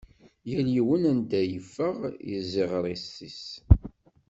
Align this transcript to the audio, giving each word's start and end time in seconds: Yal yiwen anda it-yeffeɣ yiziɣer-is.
Yal 0.51 0.67
yiwen 0.75 1.03
anda 1.11 1.39
it-yeffeɣ 1.43 1.97
yiziɣer-is. 2.29 3.41